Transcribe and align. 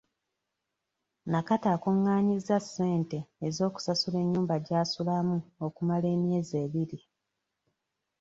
Nakato 1.31 1.67
akungaanyizza 1.75 2.57
ssente 2.65 3.17
z'okusasula 3.55 4.17
ennyumba 4.23 4.55
gy'asulamu 4.65 5.37
okumala 5.65 6.07
emyezi 6.15 6.53
ebiri. 6.65 6.99